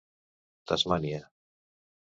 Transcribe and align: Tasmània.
Tasmània. 0.71 1.21